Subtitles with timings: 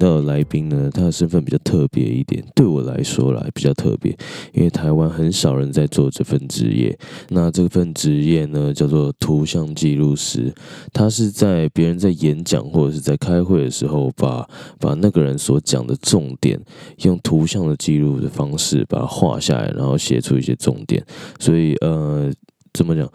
[0.00, 4.16] 到的来宾呢，他的身份比较特别一点，对我来说啦比较特别，
[4.54, 6.98] 因为台湾很少人在做这份职业。
[7.28, 10.52] 那这份职业呢，叫做图像记录师。
[10.94, 16.58] 他是在别人在演讲或者是在开会的时候，把把那个人所讲的重点，
[17.02, 21.04] 用图像的记录的方式把它画下来，然后写出一些重点。
[21.38, 22.32] 所以呃，
[22.72, 23.06] 怎么讲？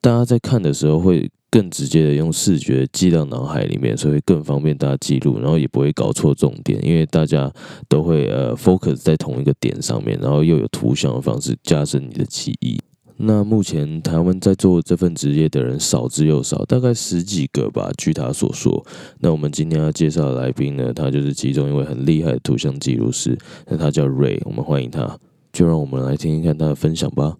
[0.00, 1.28] 大家在看的时候会。
[1.50, 7.50] 更直接的用视觉记到脑海里面，所以更方便大家记录，然后也不会搞错重点，因为大家
[7.88, 12.78] 都会呃 focus 在同一个点上面，然后又有图像的方式加深你的记忆。
[13.20, 18.86] 那目前台湾在做这份职业的人少之又少，大概十几个吧，据他所说。
[19.18, 25.18] 那我们今天要介绍的来宾呢，他就是其中一位很厉害的图像记录师，那他叫 Ray，我们欢迎他，
[25.52, 27.38] 就让我们来听听看他的分享吧。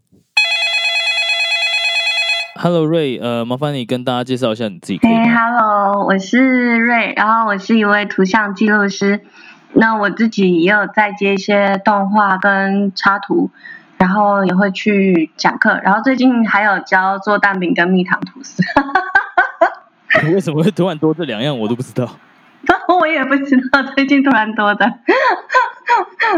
[2.61, 4.98] Hello Ray，呃，麻烦你跟大家介绍一下你自己。
[5.05, 9.20] 哎，Hello，我是 Ray，然后我是一位图像记录师。
[9.75, 13.48] 那我自己也有在接一些动画跟插图，
[13.97, 18.61] 然后也会去讲课，然后最近还有教做蛋饼跟蜜糖吐司。
[20.25, 21.56] 你 为什么会突然多这两样？
[21.56, 22.09] 我都不知道。
[23.00, 24.95] 我也不知道，最近突然多的。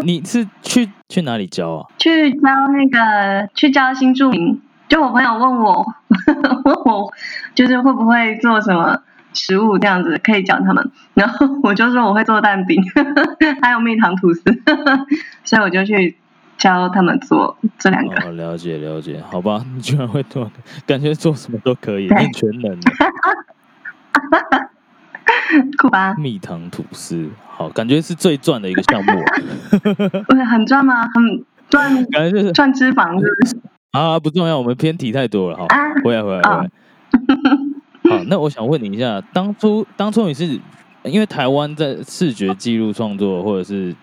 [0.02, 1.86] 你是去去哪里教啊？
[1.96, 4.60] 去教那个，去教新住民。
[4.90, 5.86] 就我朋友问我，
[6.64, 7.10] 问我
[7.54, 9.00] 就是会不会做什么
[9.32, 10.90] 食物这样子，可以讲他们。
[11.14, 12.82] 然后我就说我会做蛋饼，
[13.62, 14.42] 还有蜜糖吐司，
[15.44, 16.16] 所以我就去
[16.58, 18.16] 教他们做这两个。
[18.26, 20.50] 哦，了解了解，好吧，你居然会做，
[20.86, 22.78] 感觉做什么都可以，你全能。
[25.78, 26.14] 酷吧？
[26.18, 29.12] 蜜糖吐司，好，感觉是最赚的一个项目。
[30.26, 31.06] 不是很赚吗？
[31.14, 33.56] 很赚，感觉就是赚脂肪，是不是？
[33.92, 35.66] 啊，不重要，我们偏题太多了哈。
[36.04, 36.70] 回来，回来，回来。
[38.08, 40.60] 好，那我想问你一下，当初，当初你是
[41.04, 43.94] 因为台湾在视觉记录创作，或者是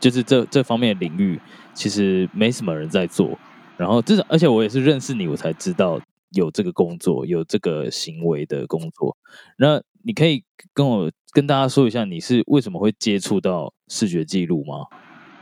[0.00, 1.40] 就是这这方面的领域，
[1.72, 3.38] 其实没什么人在做。
[3.76, 6.00] 然后，至少，而且我也是认识你，我才知道
[6.32, 9.16] 有这个工作，有这个行为的工作。
[9.58, 10.42] 那你可以
[10.74, 14.86] 跟我跟大家说一下，你是为什么会接触到视觉记录吗？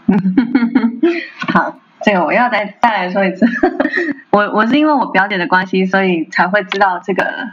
[1.53, 1.81] 好。
[2.03, 3.45] 这个我要再再来说一次，
[4.31, 7.49] 我我是因为我表姐的关系，所以才会知道这个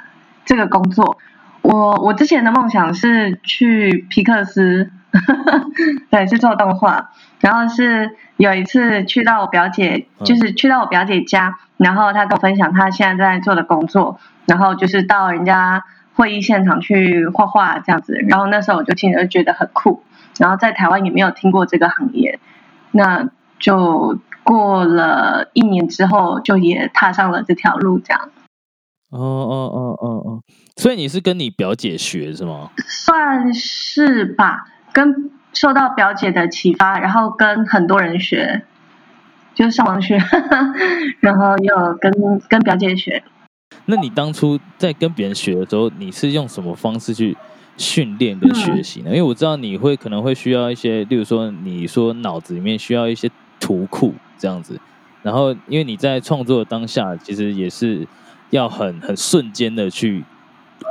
[0.45, 1.17] 这个工作。
[1.63, 4.91] 我我之前的梦想是去皮克斯，
[6.11, 7.09] 对，是做动画。
[7.39, 15.83] 然后是有一次去到我表姐，就是去到我表姐家，然后她跟我分享她现在在做的工作，然后就是到人家
[16.13, 18.13] 会议现场去画画这样子。
[18.29, 20.03] 然后那时候我就听着觉得很酷，
[20.37, 22.39] 然后在台湾也没有听过这个行业，
[22.91, 23.27] 那
[23.57, 24.19] 就。
[24.45, 28.29] 过了一年之后，就也踏上了这条路，这样。
[29.11, 30.41] 哦哦哦哦哦，
[30.75, 32.69] 所以你是跟你表姐学是吗？
[32.87, 38.63] 算是吧，跟受到表姐的启发，然后跟很多人学，
[39.53, 40.17] 就上网学，
[41.21, 42.11] 然后又跟
[42.49, 43.23] 跟表姐学。
[43.85, 47.37] 那你当初在跟别人学的时候，你是用什么方式去
[47.77, 49.09] 训练跟学习呢？
[49.11, 53.29] 因为我知道你会可能会需要一些，例如说你说脑子里面需要一些
[53.59, 54.13] 图库。
[54.37, 54.77] 这样子，
[55.23, 58.05] 然后因为你在创作当下，其实也是
[58.49, 60.25] 要很很瞬间的去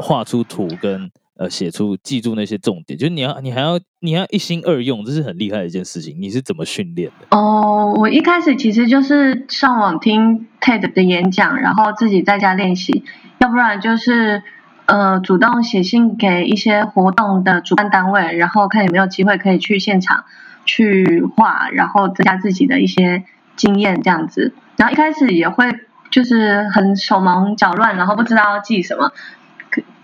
[0.01, 6.17] 画出图跟呃写出记住那些重点，就是你要你还要你要一心二用，这是很厉害的一件事情。
[6.19, 7.37] 你是怎么训练的？
[7.37, 13.05] 哦，我一开始其实就是上网听 TED 的演讲，然后自己在家练习，
[13.39, 14.43] 要不然就是
[14.87, 20.25] 呃主动写信给一些活动的主办单位，然后看有没有机会可以去现场
[20.65, 23.25] 去画，然后增加自己的一些。
[23.57, 25.71] 经验这样子，然后一开始也会
[26.11, 29.13] 就是很手忙脚乱，然后不知道要记什么。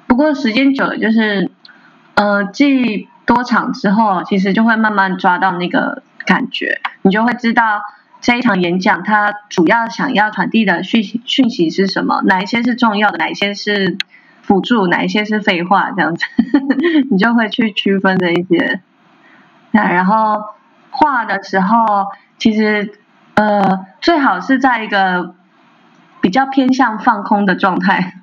[0.07, 1.51] 不过时间久了，就是
[2.15, 7.83] 呃记多场之后，其实就会慢慢抓到那个感觉，你就会知道
[8.21, 13.99] 这一场演讲它主要想要传递的讯息讯息是什么，哪一些是重要的，哪一些是
[14.43, 16.25] 辅助，哪一些是废话，这样子，
[17.11, 18.81] 你就会去区分这一些。
[19.71, 20.43] 那然后
[20.91, 22.07] 画的时候，
[22.39, 22.95] 其实。
[23.35, 25.35] 呃，最好是在一个
[26.21, 28.17] 比较偏向放空的状态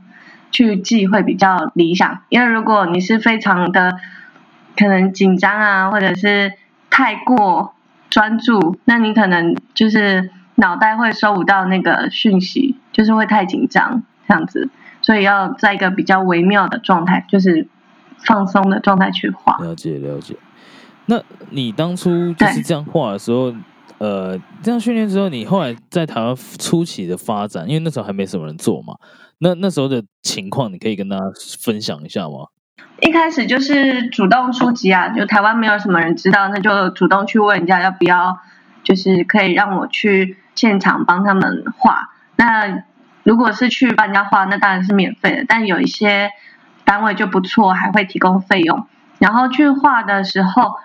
[0.51, 3.97] 去记会比较理想，因为如果你是非常的
[4.77, 6.53] 可能紧张啊，或者是
[6.91, 7.73] 太过
[8.11, 14.69] 专注，那你可能就是脑袋会收不到那个讯息，就是会太紧张这样子，
[15.01, 17.67] 所以要在一个比较微妙的状态，就是
[18.19, 19.57] 放松的状态去画。
[19.63, 20.35] 了解了解，
[21.07, 21.19] 那
[21.49, 23.53] 你当初就是这样画的时候。
[23.99, 28.93] 呃，这样训练之后，你后来在台湾初期的发展，因为那时候还没什么人做嘛，
[29.39, 31.23] 那那时候的情况，你可以跟大家
[31.59, 32.45] 分享一下吗？
[33.01, 38.37] 一开始就是主动出击啊，就台湾没有什么人知道，那就主动去问人家要不要，
[38.83, 42.11] 就是可以让我去现场帮他们画。
[42.35, 42.83] 那
[43.23, 46.29] 如果是去帮人家画，那当然是免费的，但有一些
[46.85, 48.85] 单位就不错，还会提供费用。
[49.17, 50.75] 然后去画的时候，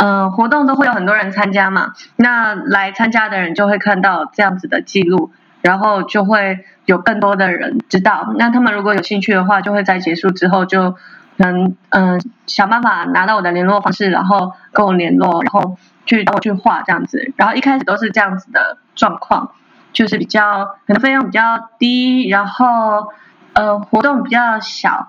[0.00, 5.30] 呃，活动都会有很多人参加嘛，那来参加的人就会看到这样子的记录，
[5.60, 8.32] 然后就会有更多的人知道。
[8.38, 10.96] 那他们如果有兴趣的话，就会在结束之后就
[11.36, 15.76] 能嗯想办法拿到我的联络方式，然后跟我联络，然后
[16.06, 17.32] 去帮我去画这样子。
[17.36, 19.52] 然后一开始都是这样子的状况。
[19.92, 23.08] 就是比较可能费用比较低，然后
[23.54, 25.08] 呃活动比较小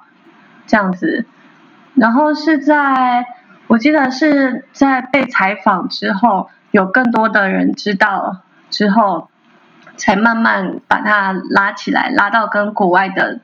[0.65, 1.27] 这样子，
[1.93, 3.23] 然后是在
[3.71, 9.29] 我记得是在被采访之后，有更多的人知道之后，
[9.95, 13.39] 才慢慢把它拉起来，拉到跟国外的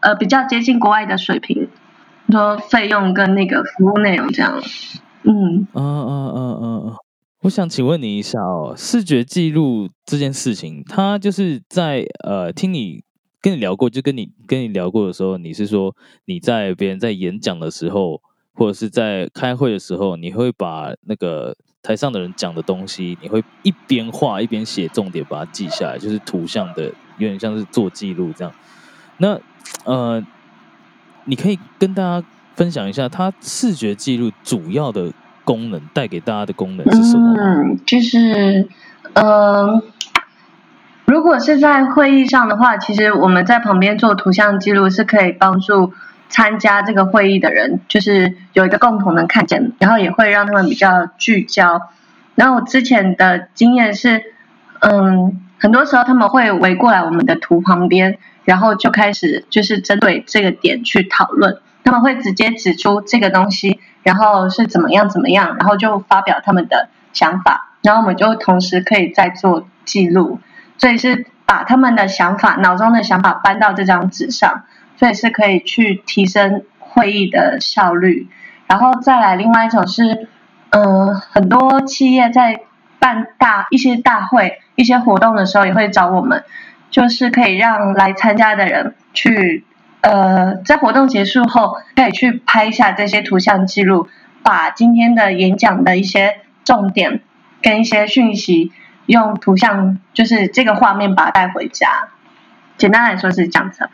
[0.00, 1.70] 呃比较接近国外的水平，
[2.28, 4.60] 说费用跟那个服务内容这样，
[5.22, 6.96] 嗯，嗯嗯嗯嗯嗯。
[7.44, 13.02] 我想请问你一下哦，视觉记录这件事情，它就是在呃，听你
[13.40, 15.96] 跟你聊过，就跟你跟你聊过的时候，你是说
[16.26, 18.20] 你在别人在演讲的时候，
[18.54, 26.84] 或者是在开会的时候，你会把那个台上的人讲的东西，你会一边画一边写重点，把它记下来，就是图像的，
[27.18, 28.52] 有点像是做记录这样。
[29.18, 29.38] 那
[29.84, 30.22] 呃，
[31.24, 35.12] 你可以跟大家分享一下，它视觉记录主要的。
[35.44, 37.34] 功能带给大家的功能是什么？
[37.36, 38.68] 嗯，就是，
[39.14, 39.82] 嗯，
[41.04, 45.92] 如果是在会议上的话，其实我们在旁边做图像记录是可以帮助
[46.32, 51.90] 参加这个会议的人，就是有一个共同的看见，然后也会让他们比较聚焦。
[52.34, 54.22] 然后我之前的经验是，
[54.80, 61.58] 嗯，很多时候他们会围过来我们的图旁边，然后就开始就是针对这个点去讨论。
[61.84, 70.40] 他们会直接指出这个东西，然后是怎么样怎么样，然后就发表他们的想法，然后我们就同时可以再做记录，
[70.78, 74.62] 所以是把他们的想法、脑中的想法搬到这张纸上，
[75.02, 78.28] 所以是可以去提升会议的效率。
[78.68, 80.28] 然后再来另外一种是，
[80.70, 82.60] 嗯，很多企业在
[83.00, 86.44] 办大一些大会、一些活动的时候，也会找我们，
[86.88, 89.64] 就是可以让来参加的人去。
[90.02, 94.06] 呃，在活动结束后，可以去拍下这些图像记录，
[94.44, 97.22] 把今天的演讲的一些重点
[97.60, 98.70] 跟一些讯息，
[99.06, 101.88] 用图像就是这个画面把它带回家。
[102.76, 103.90] 简单来说是这样子。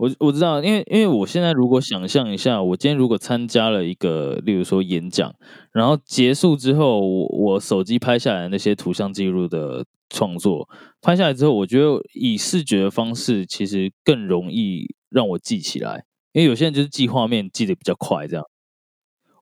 [0.00, 5.34] 我我知道，因为因为我现在如果想象一下，我今天如果参加了一个，例如说演讲，
[5.72, 10.66] 然后结束之后，我我手机拍下来那些图像记录的创作，
[11.02, 14.94] 拍下来之后，我觉得以视觉的方式，其实更容易。
[15.12, 18.44] 让我记起来，因为有些人就是记画面记得比较快，这样。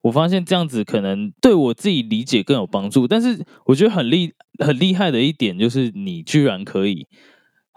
[0.01, 3.07] 我发现这样子可能对我自己理解更有帮助。
[3.07, 4.33] 但是我觉得很厉
[4.65, 7.07] 很厉害的一点就是，你居然可以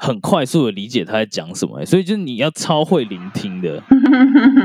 [0.03, 3.83] 很快速的理解他在讲什么，所以就是你要超会聆听的。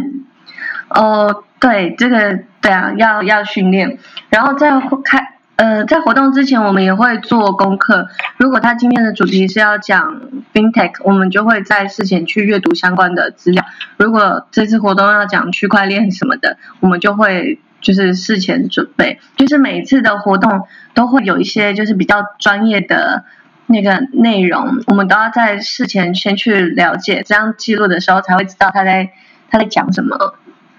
[0.88, 3.98] 哦，对，这个对啊，要要训练，
[4.30, 4.70] 然后再
[5.04, 5.34] 开。
[5.56, 8.08] 呃，在活动之前，我们也会做功课。
[8.36, 10.20] 如果他今天的主题是要讲
[10.52, 13.64] fintech，我们就会在事前去阅读相关的资料。
[13.96, 19.18] 如果这次活动要讲区块链什么的，我们就会就是事前准备。
[19.36, 20.62] 就是每一次的活动
[20.92, 23.24] 都会有一些就是比较专业的
[23.66, 29.12] 那个内容，我们都要在事前先去了解，这样记录的时候才会知道他在
[29.50, 30.34] 他在讲什么。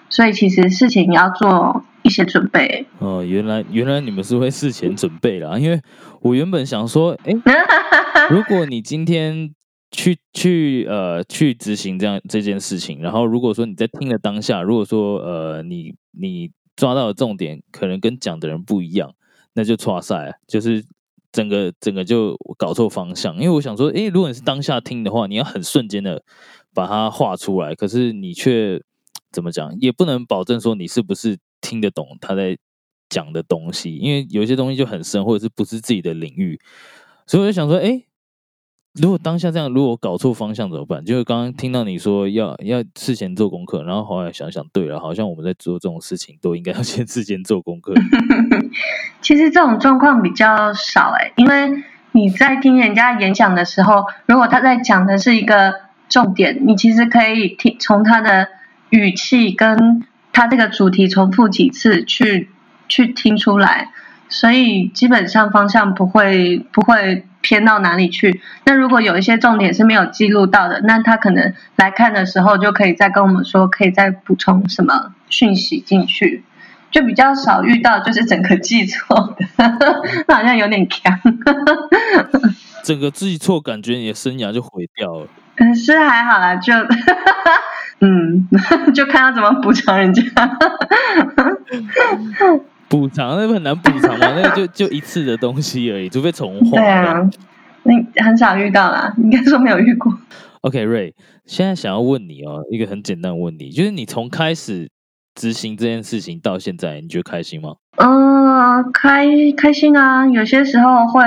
[0.09, 1.83] 所以其实事情你要做。
[2.03, 5.81] 一些准备哦，原来原来你们是会事前准备啦，因为
[6.21, 7.33] 我原本想说，哎，
[8.31, 9.53] 如果你今天
[9.91, 19.11] 去去呃去执行这样这件事情，然后如果说你在听的当下，如果说呃你你抓到的重点可能跟讲的人不一样，
[19.55, 20.85] 那就错赛，就是
[21.31, 23.35] 整个整个就搞错方向。
[23.35, 26.23] 因为我想说，诶，如果你是当下听的话，你要很瞬间的
[26.73, 28.81] 把它画出来，可是你却
[29.31, 31.37] 怎么讲，也不能保证说你是不是。
[31.59, 32.55] 听得懂他在
[33.09, 36.57] 讲的东西，因为有些东西就很深，或者是不是自己的领域，
[37.25, 38.03] 所以我就想说，哎，
[39.01, 41.03] 如果当下这样，如果搞错方向怎么办？
[41.05, 47.93] 就是刚刚听到你说要要事前做功课，然后后来想想，对了，好像我们在做这种事情都应该要先事先做功课。
[49.21, 55.75] 其实这种状况比较少哎，因为你在听人家演讲的时候，如果他在讲的是一个
[56.09, 58.47] 重点，你其实可以听从他的
[58.89, 60.05] 语气跟。
[60.33, 62.51] 他这个主题重复几次，去
[62.87, 63.89] 去听出来，
[64.29, 68.41] 所以基本上方向不会不会偏到哪里去。
[68.65, 76.43] 那如果有一些重点是没有记录到的，那他可能来看的时候就可以再跟我们说，可以再补充什么讯息进去。
[76.89, 79.45] 就比较少遇到就是整个记错的，
[80.25, 81.19] 那好像有点强。
[82.81, 85.27] 整个记错，感觉你的生涯就毁掉了。
[85.57, 86.73] 嗯，是还好啦，就
[87.99, 88.47] 嗯，
[88.95, 90.21] 就看他怎么补偿人家。
[92.87, 96.77] 补偿那个很难补偿嘛， 那个就就一次的东西而已，除非重画。
[96.79, 97.29] 对啊，
[97.83, 100.11] 那很少遇到啦，应该说没有遇过。
[100.61, 101.13] OK，Ray，
[101.45, 104.89] 现在想要问你哦，一个很简单的问题，就是你从开始。
[105.39, 107.75] 执行这件事情到现在，你觉得开心吗？
[107.97, 110.25] 嗯，开开心啊！
[110.25, 111.21] 有些时候会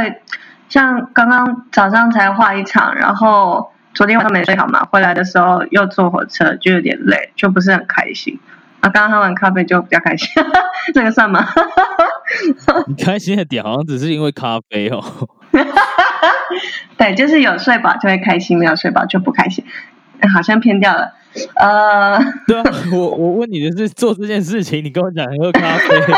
[0.68, 8.36] 像刚刚早上才画一场，然后昨天晚上没睡好嘛，回来的时候又坐火车，就有点累，就不是很开心。
[8.80, 10.28] 啊，刚刚喝完咖啡就比较开心，
[10.94, 11.46] 这个算吗？
[12.88, 15.02] 你开心的点好像只是因为咖啡哦。
[16.96, 19.64] 对，就是有睡饱就会开心，没有睡饱就不开心，
[20.32, 21.12] 好像偏掉了。
[21.56, 26.14] 呃，对啊，我我问你的是做这件事情，你跟我讲喝咖啡。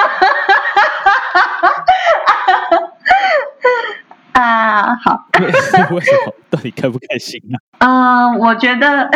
[4.33, 5.27] 啊，好。
[5.41, 6.01] 为什么？
[6.49, 7.57] 到底开不开心啊？
[8.31, 9.11] 嗯，我觉得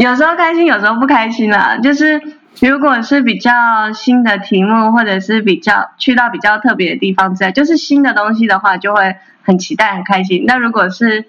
[0.00, 1.76] 有时候开心，有时候不开心啦。
[1.76, 2.18] 就是
[2.60, 3.52] 如果是比较
[3.92, 10.44] 新的题目，或者是比较去到比较特别的地方之类，就是新的东西的话，就会很期待、很开心。
[10.46, 11.26] 那如果是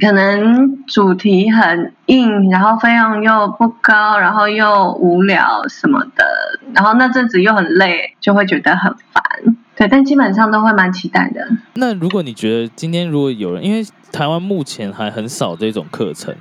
[0.00, 6.24] 可能主题很硬，然后费用又不高，然后又无聊什么的，
[6.72, 9.56] 然后那阵子又很累，就会觉得很烦。
[9.74, 11.44] 对，但基本上都会蛮期待的。
[11.74, 16.32] 那如果你觉得今天如果有人，因为台湾目前还很少这种课程，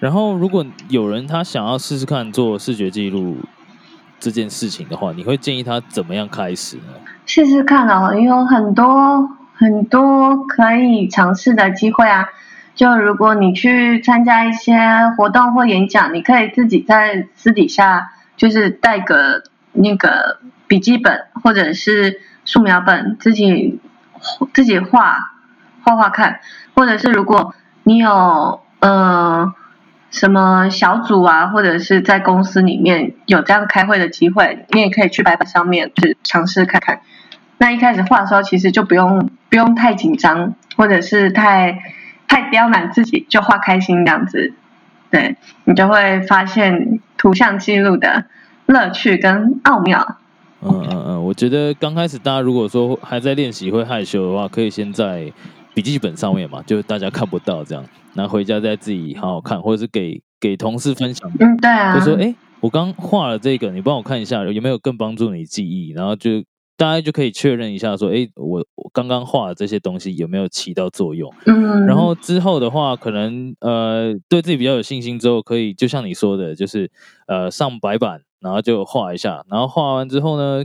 [0.00, 3.36] 然后如果有人他想要试试看做视觉记录
[4.18, 6.82] 这件事情的话，你会建议他怎么样开始呢？
[7.26, 12.28] 试试看哦，有很多很多可以尝试的机会啊。
[12.74, 14.74] 就如果你去参加一些
[15.16, 19.42] 活动或演讲，你可以自己在私底下就是带个
[19.72, 23.78] 那个笔记本或者是素描本，自己
[24.54, 25.18] 自己画
[25.82, 26.40] 画画看，
[26.74, 29.52] 或者是如果你有呃
[30.10, 37.00] 什么小组啊，或者是在公司里面有这样开会的机会，你也可以去白板上面去尝试看看。
[37.58, 41.80] 那一开始画的时候，其实就不用不用太紧张，或者是太。
[42.32, 44.52] 太刁难自己，就画开心这样子，
[45.10, 48.26] 对你就会发现图像记录的
[48.66, 50.16] 乐趣跟奥妙。
[50.62, 55.32] 嗯嗯嗯，我觉得刚开始大家如果说还在练习会害羞的话，可以先在
[55.74, 57.84] 笔记本上面嘛，就大家看不到这样，
[58.14, 61.30] 然后回家再自己好好看，或者是给给同事分享。
[61.40, 61.98] 嗯，对啊。
[61.98, 66.42] 就说哎，我刚画了这个，你帮我看一下有没有更帮助你记忆，然后就。
[66.76, 71.30] 大家就可以确认一下，说，哎，我我刚刚画的这些东西有没有起到作用？
[71.44, 76.90] 嗯，然后之后的话，可能呃，对自己比较有信心之后，可以就像你说的，就是
[77.26, 80.64] 呃，上白板，然后就画一下，然后画完之后呢，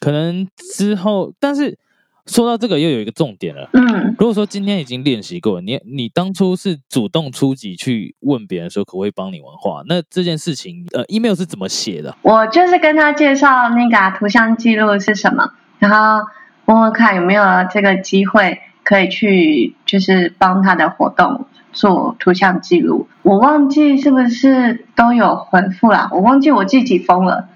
[0.00, 1.78] 可能之后，但是。
[2.26, 3.68] 说到这个，又有一个重点了。
[3.92, 12.16] 嗯，如果说今天已经练习过，你你当初是主动出击去问别人说可不可以帮你文化，那这件事情，呃，email 是怎么写的？
[12.22, 16.26] 我就是跟他介绍那个图像记录是什么，然后
[16.64, 23.08] 问问看有没有这个机会可以去，就是帮他的活动做图像记录。
[23.22, 27.48] 我忘记是不是都有回复了，我忘记我自己封了，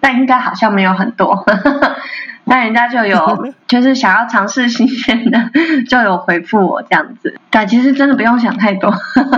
[0.00, 1.44] 但应该好像没有很多。
[2.44, 3.18] 那人家就有，
[3.68, 5.38] 就是想要尝试新鲜的，
[5.88, 7.38] 就有回复我这样子。
[7.50, 8.92] 对，其实真的不用想太多。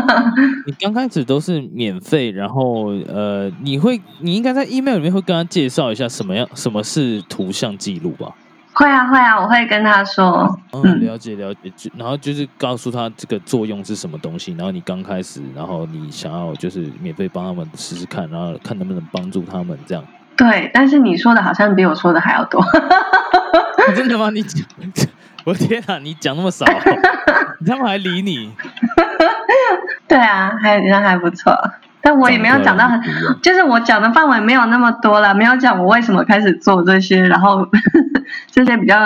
[0.66, 8.32] 你刚开始都是免费，然后呃，你会，你应该在 email 里面会跟他介绍一下什么样，什么是图像记录吧？
[8.74, 10.58] 会啊，会啊，我会跟他说。
[10.72, 20.02] 嗯，了解了解，然后就是告诉他这个作用是什么东西，然后你刚开始，然后你想要就是免费帮他们试试看，然后看能不能帮助他们这样。
[20.36, 22.64] 对，但是你说的好像比我说的还要多。
[23.94, 24.30] 真的吗？
[24.30, 24.64] 你讲，
[25.44, 26.64] 我天啊，你讲那么少，
[27.66, 28.52] 他们还理你？
[30.08, 31.52] 对啊，还人还不错，
[32.00, 33.00] 但我也没有讲到很，
[33.42, 37.66] 就是我讲的范围没有那么多了，没有讲我为什么开始做这些，然后
[38.50, 38.96] 这些比较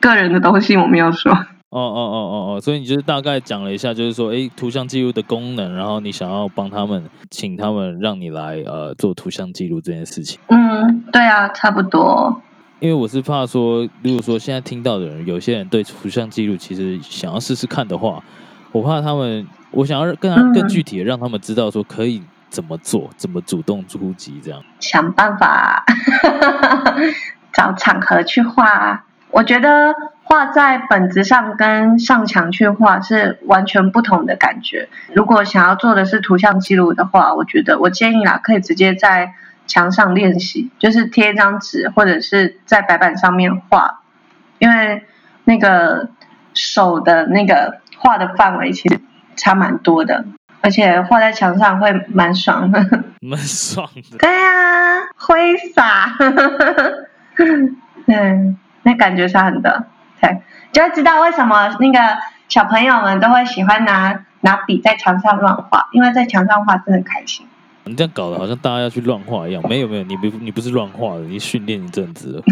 [0.00, 1.36] 个人的东西我没有说。
[1.70, 10.40] 哦哦哦哦哦，所以你就是大概讲了一下，就是说，哎，图像记录的功能，然后你想要帮他们，请他们让你来呃做图像记录这件事情。
[10.48, 12.42] 嗯，对啊，差不多。
[12.80, 18.20] 因为我是怕说，如果说现在听到的人，有些人对图像记录其实想要试试看的话，
[18.72, 24.60] 我怕他们，我想要更更具体的让他们知道说可以怎么做，怎么主动出击这样。
[24.80, 25.84] 想办法。
[27.52, 29.04] 找场合去画。
[29.32, 29.92] 我觉得
[30.30, 34.88] 画在本子上跟上墙去画是完全不同的感觉。
[35.12, 39.34] 如果想要做的是图像记录的话，我觉得我建议啦，可以直接在
[39.66, 44.02] 墙上练习，就是贴一张纸或者是在白板上面画，
[44.60, 45.04] 因为
[45.42, 46.10] 那个
[46.54, 49.00] 手的那个画的范围其实
[49.34, 50.24] 差蛮多的，
[50.60, 52.78] 而且画在墙上会蛮爽的。
[53.20, 54.16] 蛮爽的。
[54.18, 56.14] 对呀、挥洒，
[58.06, 59.80] 嗯，那感觉差很多，对，
[60.72, 61.98] 就知道为什么那个
[62.48, 67.46] 小朋友们都会喜欢拿拿笔在墙上乱画，因为在墙上画真的开心。
[67.84, 72.42] 你这样搞得好像大家要去乱画一样，没有没有，你不你不是乱画的，你训练一阵子了。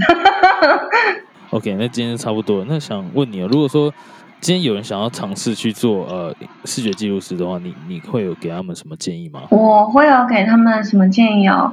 [1.51, 2.67] OK，那今天就差不多了。
[2.69, 3.93] 那想问你啊，如果说
[4.41, 6.35] 今天有人想要尝试去做呃
[6.65, 9.43] 视觉记录师的话，你你会有给他们什么建议吗？
[9.51, 11.73] 我会有给他们什么建议哦？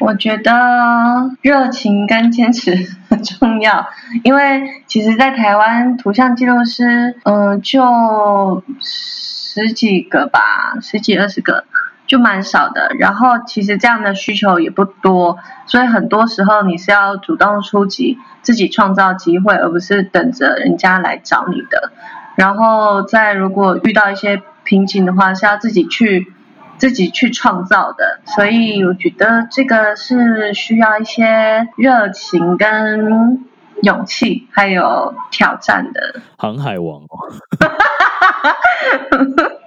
[0.00, 2.74] 我觉得热情跟坚持
[3.08, 3.86] 很重要，
[4.24, 10.40] 因为其实，在台湾图像记录师，嗯、就十几个吧，
[10.80, 11.64] 十几二十个，
[12.08, 12.90] 就蛮少的。
[12.98, 21.92] 然后，其实这样的需求也不多，所以很多时候你是要主动出击，自己创造机会，而不是等着人家来找你的。
[22.34, 26.32] 然后，再如果遇到一些瓶颈的话，是要自己去。
[26.76, 33.44] 自己去创造的，所以我觉得这个是需要一些热情跟
[33.82, 36.20] 勇气，还有挑战的。
[36.36, 37.32] 航海王哦，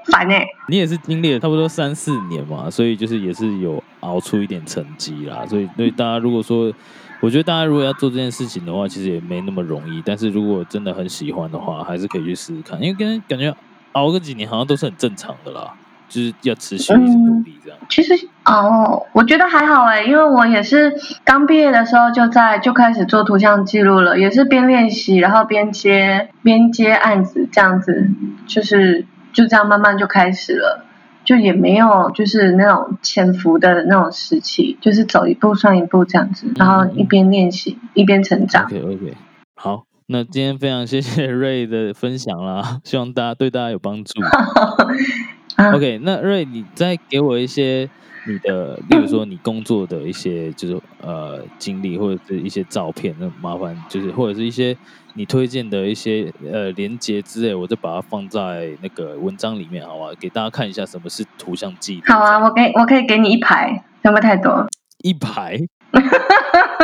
[0.12, 5.46] 烦哎、你也是经历了差不多三四年嘛，所以就是也是有熬出一点成绩啦。
[5.46, 6.74] 所以，所以大家如果说，
[7.20, 10.02] 我觉得大家如果要做这件事情的话，其实也没那么容易。
[10.06, 13.54] 但是如果真的很喜欢的话，还是可以去试试看，因为跟感觉
[13.94, 15.74] 熬个几年好像都是很正常的啦，
[16.08, 17.80] 就是要持续一直努力这样。
[17.90, 18.14] 其实
[18.46, 20.94] 哦，我觉得还好哎，因为我也是
[21.24, 28.10] 刚毕业的时候就在就开始做图像记录了，也是边练习，然后边接边接案子这样子，
[28.48, 30.84] 就是就这样慢慢就开始了。
[31.26, 38.64] 就也没有就是那种潜伏的那种时期，就是走一步算一步这样子，然后一边练习一边成长。
[38.64, 39.14] OK OK，
[39.54, 44.14] 好，那今天非常谢谢瑞的分享啦，希望大家对大家有帮助。
[45.58, 47.90] 啊 OK，那瑞，你再给我一些
[48.28, 54.78] 你的，例如说你工作的一些就是呃经历或者是一些照片，那麻烦就是或者是一些
[55.16, 60.12] 你推荐的一些呃连接之类，我就把它放在那个文章里面，好吧？
[60.20, 62.02] 给大家看一下什么是图像记忆。
[62.12, 64.68] 好啊，我给我可以给你一排，有没有太多？
[65.04, 65.60] 一排。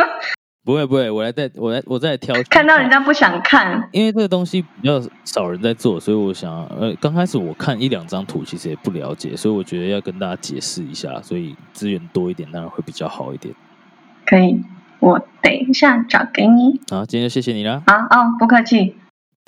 [0.66, 13.54] 不会不会，我来再我来我再挑看到人家不想看，因为这个东西比较少人在做，所以我想，呃，刚开始我看一两张图，其实也不了解，所以我觉得要跟大家解释一下，所以资源多一点，当然会比较好一点。
[14.26, 14.64] 可以，
[15.00, 16.80] 我等一下找给你。
[16.90, 17.84] 好，今天就谢谢你啦。
[17.86, 18.96] 好哦，不客气。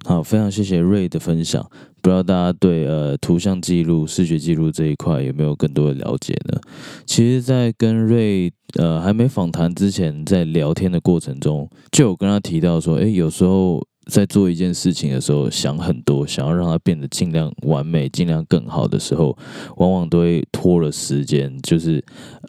[0.03, 1.63] 好，非常谢谢瑞的分享。
[2.01, 6.59] 不知道大家对呃图像记录、视觉记录这一块有没有更多的了解呢？
[7.07, 19.37] 其实，在跟瑞呃还没访谈之前，在聊天的过程中，就有跟他提到说，诶，有时候在做一件事情的时候，想很多，想要让它变得尽量完美、尽量更好的时候，
[19.77, 22.03] 往往都会拖了时间，就是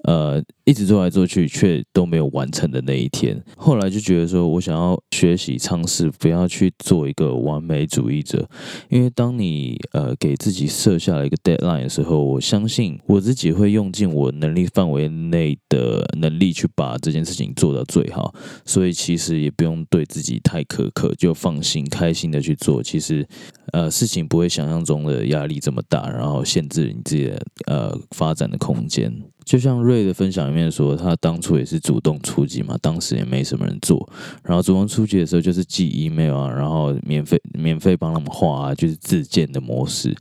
[0.05, 3.43] 呃一直做来做去，却都没有完成的那一天。
[3.57, 8.49] 后来就觉得说，我想要学习尝试，不要去做一个完美主义者，
[8.89, 18.35] 因为当你呃给自己设下了一个 deadline 的时候，我相信我自己会用尽我能力范围内的能力去把这件事情做到最好。
[18.65, 22.83] 所以其实也不用对自己太苛刻，就放心开心的去做。
[22.83, 23.25] 其实
[23.73, 29.13] 呃事情不会想象中的压力这么大，然后限制你自己的呃发展的空间。
[29.45, 34.09] 就像瑞的分享里面说，他当初也是主动出击嘛，当时也没什么人做，
[34.43, 40.13] 然后主动出击的时候就是寄 email 啊，然后免费免费帮他们画啊，就是自荐的模式。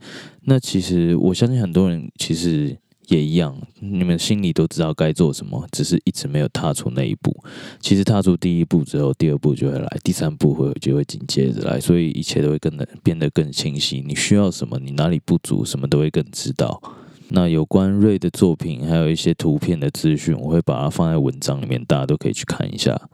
[0.44, 2.78] 那其实我相信很多人其实
[3.08, 7.36] 也一样，你们心里都知道该做什么，只是一直没有踏出那一步。
[7.80, 14.02] 其实踏出第一步之后，第二步就会来，第三步会就会紧接着来，所以一切都会更的变得更清晰。
[14.06, 16.82] 你需要什么，你哪里不足，什么都会更知道。
[17.28, 23.08] 那有关瑞的作品，还有一些图片的资讯，我会把它放在文章里面，大家都可以去看一下。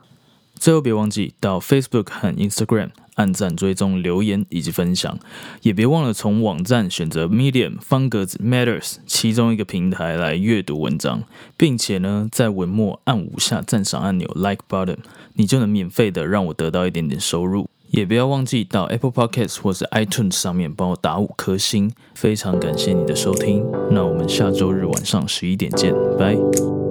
[0.63, 5.19] 最后别忘记到 Facebook 和 Instagram 按赞、追踪、留言以及分享，
[5.63, 11.25] 也别忘了从网站选择 Medium 方格子 Matters 其中一个平台来阅读文章，
[11.57, 14.99] 并且呢，在文末按五下赞赏按钮 Like Button，
[15.35, 17.69] 你就能免费的让我得到一点点收入。
[17.91, 23.67] 也不要忘记到 Apple Podcasts 或是 iTunes 上面帮我打五颗星，非常感谢你的收听。
[23.91, 26.82] 那我们下周日晚上十一点见，拜。